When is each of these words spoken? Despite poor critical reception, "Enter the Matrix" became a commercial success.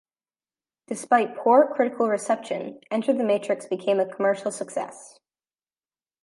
Despite 0.87 1.37
poor 1.37 1.71
critical 1.75 2.09
reception, 2.09 2.81
"Enter 2.89 3.13
the 3.13 3.23
Matrix" 3.23 3.67
became 3.67 3.99
a 3.99 4.11
commercial 4.11 4.49
success. 4.49 5.19